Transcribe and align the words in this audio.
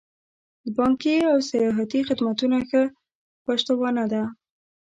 بانکي 0.77 1.15
او 1.31 1.37
سیاحتي 1.49 1.99
خدمتونه 2.09 2.57
ښه 2.69 2.81
پشتوانه 3.45 4.05
ده. 4.11 4.23